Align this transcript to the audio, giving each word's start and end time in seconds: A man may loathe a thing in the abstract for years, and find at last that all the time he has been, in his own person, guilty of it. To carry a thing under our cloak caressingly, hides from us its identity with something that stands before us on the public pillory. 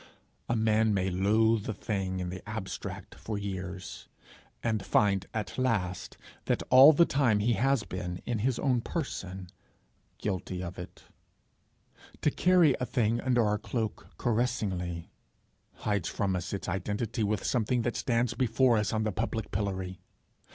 A 0.49 0.55
man 0.55 0.95
may 0.95 1.11
loathe 1.11 1.69
a 1.69 1.73
thing 1.75 2.19
in 2.19 2.29
the 2.29 2.41
abstract 2.49 3.13
for 3.13 3.37
years, 3.37 4.07
and 4.63 4.83
find 4.83 5.27
at 5.31 5.59
last 5.59 6.17
that 6.45 6.63
all 6.71 6.91
the 6.91 7.05
time 7.05 7.37
he 7.37 7.53
has 7.53 7.83
been, 7.83 8.19
in 8.25 8.39
his 8.39 8.57
own 8.57 8.81
person, 8.81 9.47
guilty 10.17 10.63
of 10.63 10.79
it. 10.79 11.03
To 12.21 12.31
carry 12.31 12.73
a 12.79 12.85
thing 12.87 13.21
under 13.21 13.45
our 13.45 13.59
cloak 13.59 14.07
caressingly, 14.17 15.11
hides 15.75 16.09
from 16.09 16.35
us 16.35 16.51
its 16.51 16.67
identity 16.67 17.23
with 17.23 17.43
something 17.45 17.83
that 17.83 17.95
stands 17.95 18.33
before 18.33 18.79
us 18.79 18.91
on 18.93 19.03
the 19.03 19.11
public 19.11 19.51
pillory. 19.51 19.99